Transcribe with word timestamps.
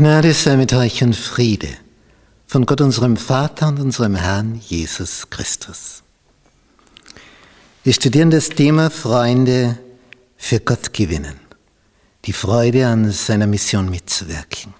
Gnade 0.00 0.32
sei 0.32 0.56
mit 0.56 0.72
euch 0.72 1.02
und 1.02 1.14
Friede 1.14 1.68
von 2.46 2.64
Gott 2.64 2.80
unserem 2.80 3.18
Vater 3.18 3.68
und 3.68 3.80
unserem 3.80 4.14
Herrn 4.14 4.58
Jesus 4.66 5.28
Christus. 5.28 6.02
Wir 7.84 7.92
studieren 7.92 8.30
das 8.30 8.48
Thema 8.48 8.88
Freunde 8.88 9.78
für 10.38 10.58
Gott 10.60 10.94
gewinnen, 10.94 11.38
die 12.24 12.32
Freude 12.32 12.86
an 12.86 13.12
seiner 13.12 13.46
Mission 13.46 13.90
mitzuwirken. 13.90 14.72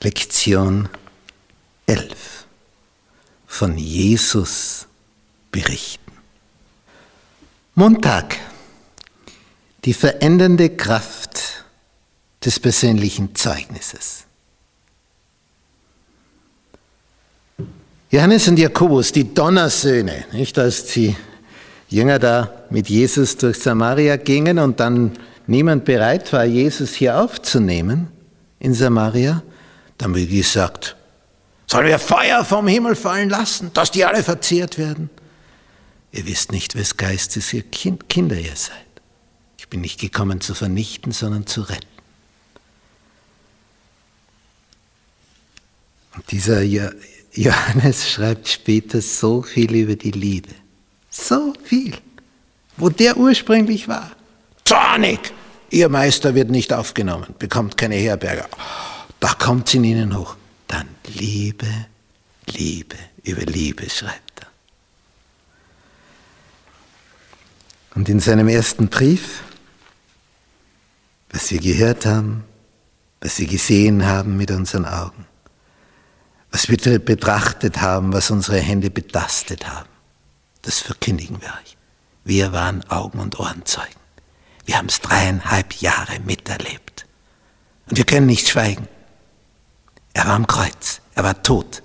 Lektion 0.00 0.88
11 1.84 2.46
von 3.46 3.76
Jesus 3.76 4.86
berichten. 5.52 6.12
Montag. 7.74 8.38
Die 9.84 9.92
verändernde 9.92 10.70
Kraft 10.70 11.25
des 12.46 12.60
persönlichen 12.60 13.34
Zeugnisses. 13.34 14.24
Johannes 18.08 18.46
und 18.46 18.56
Jakobus, 18.56 19.10
die 19.10 19.34
Donnersöhne, 19.34 20.26
nicht, 20.32 20.56
als 20.58 20.84
die 20.84 21.16
Jünger 21.88 22.20
da 22.20 22.50
mit 22.70 22.88
Jesus 22.88 23.36
durch 23.36 23.58
Samaria 23.58 24.16
gingen 24.16 24.60
und 24.60 24.78
dann 24.78 25.18
niemand 25.48 25.84
bereit 25.84 26.32
war, 26.32 26.44
Jesus 26.44 26.94
hier 26.94 27.20
aufzunehmen 27.20 28.08
in 28.60 28.74
Samaria, 28.74 29.42
dann 29.98 30.10
haben 30.10 30.14
wir 30.14 30.26
gesagt, 30.26 30.96
sollen 31.66 31.88
wir 31.88 31.98
Feuer 31.98 32.44
vom 32.44 32.68
Himmel 32.68 32.94
fallen 32.94 33.28
lassen, 33.28 33.72
dass 33.74 33.90
die 33.90 34.04
alle 34.04 34.22
verzehrt 34.22 34.78
werden? 34.78 35.10
Ihr 36.12 36.26
wisst 36.26 36.52
nicht, 36.52 36.76
wes 36.76 36.96
Geistes 36.96 37.52
ihr 37.52 37.62
kind, 37.62 38.08
Kinder 38.08 38.36
ihr 38.36 38.54
seid. 38.54 38.76
Ich 39.58 39.68
bin 39.68 39.80
nicht 39.80 40.00
gekommen 40.00 40.40
zu 40.40 40.54
vernichten, 40.54 41.10
sondern 41.10 41.46
zu 41.48 41.62
retten. 41.62 41.95
Dieser 46.30 46.62
Johannes 47.32 48.10
schreibt 48.10 48.48
später 48.48 49.00
so 49.00 49.42
viel 49.42 49.74
über 49.74 49.96
die 49.96 50.10
Liebe. 50.10 50.50
So 51.10 51.54
viel. 51.64 51.94
Wo 52.76 52.88
der 52.88 53.16
ursprünglich 53.16 53.88
war. 53.88 54.12
Zornig! 54.64 55.32
Ihr 55.70 55.88
Meister 55.88 56.34
wird 56.34 56.50
nicht 56.50 56.72
aufgenommen, 56.72 57.34
bekommt 57.38 57.76
keine 57.76 57.96
Herberge. 57.96 58.44
Da 59.18 59.34
kommt 59.34 59.68
es 59.68 59.74
in 59.74 59.84
ihnen 59.84 60.16
hoch. 60.16 60.36
Dann 60.68 60.88
Liebe, 61.06 61.66
Liebe, 62.46 62.96
über 63.24 63.42
Liebe 63.42 63.88
schreibt 63.90 64.40
er. 64.40 64.46
Und 67.96 68.08
in 68.08 68.20
seinem 68.20 68.48
ersten 68.48 68.88
Brief, 68.88 69.42
was 71.30 71.50
wir 71.50 71.60
gehört 71.60 72.06
haben, 72.06 72.44
was 73.20 73.38
wir 73.38 73.46
gesehen 73.46 74.04
haben 74.04 74.36
mit 74.36 74.50
unseren 74.50 74.84
Augen, 74.84 75.26
was 76.50 76.68
wir 76.68 76.98
betrachtet 76.98 77.80
haben, 77.80 78.12
was 78.12 78.30
unsere 78.30 78.58
Hände 78.58 78.90
betastet 78.90 79.68
haben. 79.68 79.88
Das 80.62 80.80
verkündigen 80.80 81.40
wir 81.40 81.48
euch. 81.48 81.76
Wir 82.24 82.52
waren 82.52 82.82
Augen- 82.90 83.20
und 83.20 83.38
Ohrenzeugen. 83.38 83.94
Wir 84.64 84.78
haben 84.78 84.88
es 84.88 85.00
dreieinhalb 85.00 85.74
Jahre 85.74 86.18
miterlebt. 86.20 87.06
Und 87.88 87.96
wir 87.96 88.04
können 88.04 88.26
nicht 88.26 88.48
schweigen. 88.48 88.88
Er 90.12 90.26
war 90.26 90.34
am 90.34 90.46
Kreuz, 90.46 91.00
er 91.14 91.24
war 91.24 91.42
tot. 91.42 91.82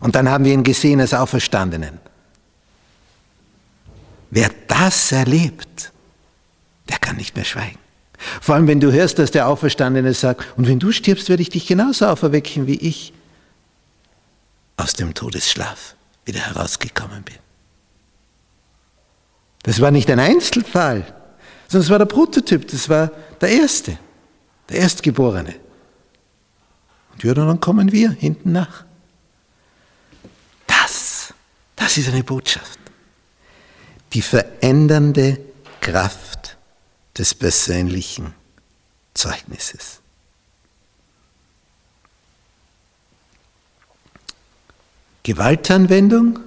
Und 0.00 0.14
dann 0.14 0.28
haben 0.28 0.44
wir 0.44 0.52
ihn 0.52 0.64
gesehen 0.64 1.00
als 1.00 1.14
Auferstandenen. 1.14 2.00
Wer 4.30 4.50
das 4.66 5.12
erlebt, 5.12 5.92
der 6.88 6.98
kann 6.98 7.16
nicht 7.16 7.36
mehr 7.36 7.44
schweigen. 7.44 7.78
Vor 8.40 8.54
allem, 8.54 8.66
wenn 8.66 8.80
du 8.80 8.92
hörst, 8.92 9.18
dass 9.18 9.30
der 9.30 9.48
Auferstandene 9.48 10.14
sagt, 10.14 10.46
und 10.56 10.66
wenn 10.68 10.78
du 10.78 10.90
stirbst, 10.90 11.28
werde 11.28 11.42
ich 11.42 11.50
dich 11.50 11.66
genauso 11.66 12.06
auferwecken 12.06 12.66
wie 12.66 12.76
ich 12.76 13.12
aus 14.76 14.94
dem 14.94 15.14
Todesschlaf 15.14 15.94
wieder 16.24 16.40
herausgekommen 16.40 17.22
bin. 17.22 17.36
Das 19.62 19.80
war 19.80 19.90
nicht 19.90 20.10
ein 20.10 20.18
Einzelfall, 20.18 21.14
sondern 21.68 21.84
es 21.84 21.90
war 21.90 21.98
der 21.98 22.06
Prototyp, 22.06 22.68
das 22.68 22.88
war 22.88 23.10
der 23.40 23.48
Erste, 23.48 23.96
der 24.68 24.78
Erstgeborene. 24.78 25.54
Und 27.12 27.22
ja, 27.22 27.34
dann 27.34 27.60
kommen 27.60 27.92
wir 27.92 28.10
hinten 28.10 28.52
nach. 28.52 28.84
Das, 30.66 31.32
das 31.76 31.96
ist 31.96 32.08
eine 32.08 32.24
Botschaft. 32.24 32.78
Die 34.12 34.22
verändernde 34.22 35.38
Kraft 35.80 36.56
des 37.16 37.34
persönlichen 37.34 38.34
Zeugnisses. 39.14 40.01
Gewaltanwendung 45.24 46.40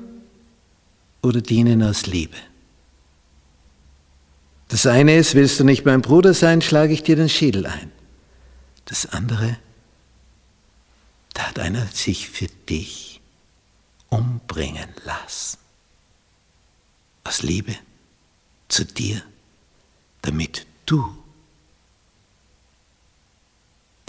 oder 1.21 1.41
dienen 1.41 1.81
aus 1.81 2.05
Liebe? 2.07 2.35
Das 4.67 4.85
eine 4.85 5.15
ist, 5.15 5.35
willst 5.35 5.59
du 5.59 5.63
nicht 5.63 5.85
mein 5.85 6.01
Bruder 6.01 6.33
sein, 6.33 6.61
schlage 6.61 6.91
ich 6.91 7.03
dir 7.03 7.15
den 7.15 7.29
Schädel 7.29 7.65
ein. 7.65 7.91
Das 8.85 9.05
andere, 9.05 9.57
da 11.33 11.43
hat 11.43 11.59
einer 11.59 11.85
sich 11.87 12.29
für 12.29 12.47
dich 12.47 13.21
umbringen 14.09 14.89
lassen. 15.05 15.57
Aus 17.23 17.43
Liebe 17.43 17.75
zu 18.67 18.85
dir, 18.85 19.21
damit 20.21 20.65
du 20.85 21.15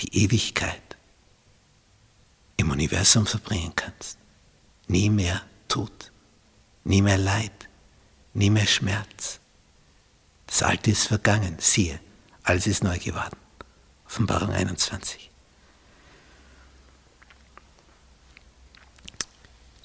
die 0.00 0.25
Ewigkeit 0.25 0.82
im 2.56 2.71
Universum 2.71 3.26
verbringen 3.26 3.72
kannst 3.76 4.19
nie 4.89 5.11
mehr 5.11 5.43
Tod, 5.69 6.13
nie 6.85 7.03
mehr 7.03 7.19
Leid, 7.19 7.69
nie 8.35 8.51
mehr 8.51 8.67
Schmerz. 8.67 9.41
Das 10.47 10.63
Alte 10.63 10.91
ist 10.91 11.09
vergangen, 11.09 11.57
siehe, 11.59 12.01
alles 12.43 12.67
ist 12.67 12.85
neu 12.85 12.99
geworden. 12.99 13.37
Offenbarung 14.07 14.51
21. 14.53 15.31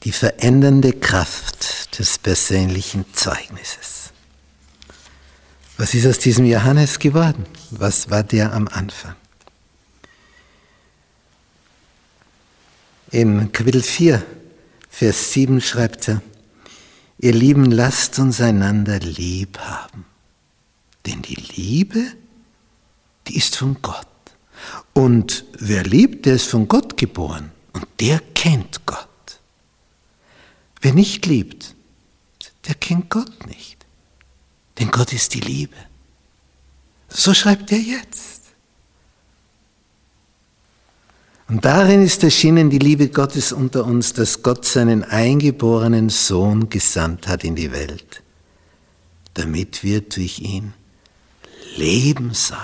Die 0.03 0.11
verändernde 0.11 0.93
Kraft 0.93 1.97
des 1.99 2.17
persönlichen 2.17 3.05
Zeugnisses. 3.13 4.11
Was 5.77 5.93
ist 5.93 6.05
aus 6.05 6.19
diesem 6.19 6.45
Johannes 6.45 6.99
geworden? 6.99 7.45
Was 7.71 8.09
war 8.09 8.23
der 8.23 8.53
am 8.53 8.67
Anfang? 8.67 9.15
In 13.09 13.51
Kapitel 13.51 13.81
4 13.81 14.23
Vers 14.91 15.31
7 15.31 15.61
schreibt 15.61 16.09
er, 16.09 16.21
ihr 17.17 17.31
Lieben, 17.31 17.71
lasst 17.71 18.19
uns 18.19 18.39
einander 18.41 18.99
lieb 18.99 19.57
haben. 19.57 20.05
Denn 21.07 21.23
die 21.23 21.41
Liebe, 21.55 22.11
die 23.27 23.37
ist 23.37 23.55
von 23.55 23.81
Gott. 23.81 24.05
Und 24.93 25.45
wer 25.57 25.83
liebt, 25.83 26.27
der 26.27 26.35
ist 26.35 26.47
von 26.47 26.67
Gott 26.67 26.97
geboren. 26.97 27.51
Und 27.73 27.87
der 27.99 28.19
kennt 28.35 28.85
Gott. 28.85 29.07
Wer 30.81 30.93
nicht 30.93 31.25
liebt, 31.25 31.73
der 32.67 32.75
kennt 32.75 33.09
Gott 33.09 33.47
nicht. 33.47 33.77
Denn 34.77 34.91
Gott 34.91 35.13
ist 35.13 35.33
die 35.33 35.39
Liebe. 35.39 35.77
So 37.07 37.33
schreibt 37.33 37.71
er 37.71 37.79
jetzt. 37.79 38.40
Und 41.51 41.65
darin 41.65 42.01
ist 42.01 42.23
erschienen 42.23 42.69
die 42.69 42.79
Liebe 42.79 43.09
Gottes 43.09 43.51
unter 43.51 43.83
uns, 43.83 44.13
dass 44.13 44.41
Gott 44.41 44.63
seinen 44.63 45.03
eingeborenen 45.03 46.07
Sohn 46.07 46.69
gesandt 46.69 47.27
hat 47.27 47.43
in 47.43 47.57
die 47.57 47.73
Welt, 47.73 48.23
damit 49.33 49.83
wir 49.83 49.99
durch 49.99 50.39
ihn 50.39 50.73
leben 51.75 52.33
sollen. 52.33 52.61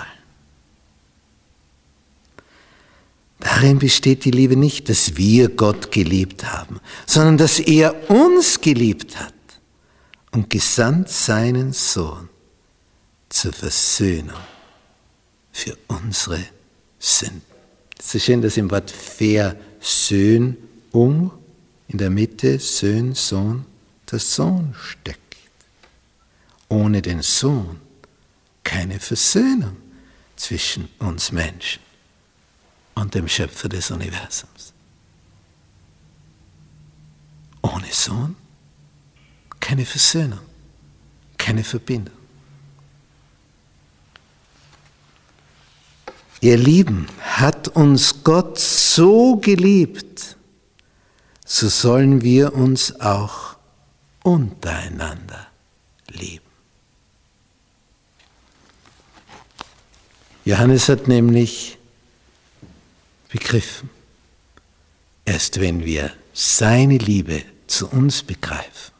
Darin 3.40 3.78
besteht 3.78 4.24
die 4.24 4.30
Liebe 4.30 4.56
nicht, 4.56 4.88
dass 4.88 5.18
wir 5.18 5.50
Gott 5.50 5.92
geliebt 5.92 6.50
haben, 6.50 6.80
sondern 7.04 7.36
dass 7.36 7.58
er 7.60 8.10
uns 8.10 8.58
geliebt 8.62 9.20
hat 9.20 9.34
und 10.32 10.48
gesandt 10.48 11.10
seinen 11.10 11.74
Sohn 11.74 12.30
zur 13.28 13.52
Versöhnung 13.52 14.40
für 15.52 15.76
unsere 15.88 16.42
Sünden. 16.98 17.57
Ist 17.98 18.24
schön, 18.24 18.40
dass 18.40 18.56
im 18.56 18.70
Wort 18.70 18.90
Versöhnung 18.90 20.56
in 21.88 21.98
der 21.98 22.10
Mitte 22.10 22.58
Söhn, 22.58 23.14
Sohn, 23.14 23.64
der 24.10 24.18
Sohn 24.18 24.74
steckt. 24.80 25.36
Ohne 26.68 27.02
den 27.02 27.22
Sohn 27.22 27.80
keine 28.62 29.00
Versöhnung 29.00 29.76
zwischen 30.36 30.88
uns 30.98 31.32
Menschen 31.32 31.82
und 32.94 33.14
dem 33.14 33.26
Schöpfer 33.26 33.68
des 33.68 33.90
Universums. 33.90 34.72
Ohne 37.62 37.90
Sohn 37.90 38.36
keine 39.60 39.84
Versöhnung, 39.84 40.40
keine 41.36 41.64
Verbindung. 41.64 42.17
Ihr 46.40 46.56
Lieben, 46.56 47.08
hat 47.20 47.68
uns 47.68 48.22
Gott 48.22 48.58
so 48.58 49.36
geliebt, 49.36 50.36
so 51.44 51.68
sollen 51.68 52.22
wir 52.22 52.54
uns 52.54 53.00
auch 53.00 53.56
untereinander 54.22 55.48
lieben. 56.08 56.44
Johannes 60.44 60.88
hat 60.88 61.08
nämlich 61.08 61.76
begriffen, 63.28 63.90
erst 65.24 65.60
wenn 65.60 65.84
wir 65.84 66.12
seine 66.32 66.98
Liebe 66.98 67.42
zu 67.66 67.88
uns 67.88 68.22
begreifen, 68.22 68.94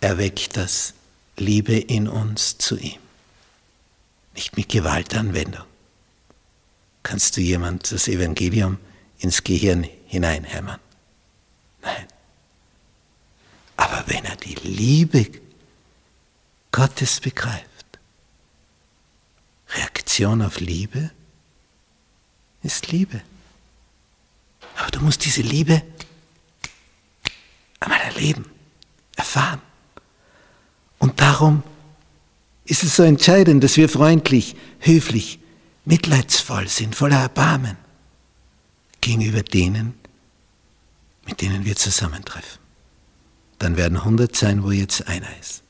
erweckt 0.00 0.56
das 0.56 0.94
Liebe 1.36 1.76
in 1.76 2.08
uns 2.08 2.56
zu 2.56 2.78
ihm. 2.78 3.09
Nicht 4.34 4.56
mit 4.56 4.68
Gewaltanwendung. 4.68 5.64
Kannst 7.02 7.36
du 7.36 7.40
jemand 7.40 7.90
das 7.90 8.08
Evangelium 8.08 8.78
ins 9.18 9.42
Gehirn 9.42 9.86
hineinhämmern? 10.06 10.80
Nein. 11.82 12.06
Aber 13.76 14.04
wenn 14.06 14.24
er 14.24 14.36
die 14.36 14.54
Liebe 14.54 15.30
Gottes 16.70 17.20
begreift, 17.20 17.66
Reaktion 19.70 20.42
auf 20.42 20.60
Liebe 20.60 21.10
ist 22.62 22.88
Liebe. 22.88 23.22
Aber 24.76 24.90
du 24.90 25.00
musst 25.00 25.24
diese 25.24 25.42
Liebe 25.42 25.82
einmal 27.80 28.00
erleben, 28.00 28.50
erfahren. 29.16 29.62
Und 30.98 31.20
darum 31.20 31.62
ist 32.64 32.82
es 32.82 32.96
so 32.96 33.02
entscheidend, 33.02 33.64
dass 33.64 33.76
wir 33.76 33.88
freundlich, 33.88 34.56
höflich, 34.78 35.40
mitleidsvoll 35.84 36.68
sind, 36.68 36.94
voller 36.94 37.20
Erbarmen 37.20 37.76
gegenüber 39.00 39.42
denen, 39.42 39.94
mit 41.26 41.40
denen 41.40 41.64
wir 41.64 41.76
zusammentreffen. 41.76 42.60
Dann 43.58 43.76
werden 43.76 44.04
hundert 44.04 44.36
sein, 44.36 44.62
wo 44.62 44.70
jetzt 44.70 45.06
einer 45.06 45.28
ist. 45.40 45.62